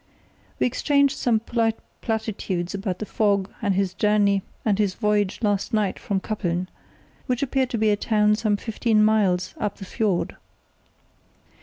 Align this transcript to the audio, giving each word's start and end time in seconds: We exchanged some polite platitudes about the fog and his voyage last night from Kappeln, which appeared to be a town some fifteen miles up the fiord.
We 0.59 0.65
exchanged 0.65 1.15
some 1.15 1.41
polite 1.41 1.77
platitudes 2.01 2.73
about 2.73 2.97
the 2.97 3.05
fog 3.05 3.51
and 3.61 3.75
his 3.75 3.93
voyage 4.95 5.39
last 5.43 5.75
night 5.75 5.99
from 5.99 6.19
Kappeln, 6.19 6.69
which 7.27 7.43
appeared 7.43 7.69
to 7.69 7.77
be 7.77 7.91
a 7.91 7.95
town 7.95 8.35
some 8.35 8.57
fifteen 8.57 9.03
miles 9.05 9.53
up 9.59 9.77
the 9.77 9.85
fiord. 9.85 10.37